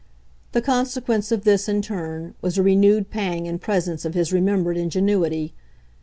The 0.53 0.63
consequence 0.63 1.31
of 1.31 1.43
this, 1.43 1.69
in 1.69 1.83
turn, 1.83 2.33
was 2.41 2.57
a 2.57 2.63
renewed 2.63 3.11
pang 3.11 3.45
in 3.45 3.59
presence 3.59 4.03
of 4.03 4.15
his 4.15 4.33
remembered 4.33 4.75
ingenuity. 4.75 5.53